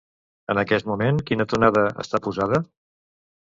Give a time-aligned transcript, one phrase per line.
[0.53, 2.63] En aquest moment quina tonada està posada?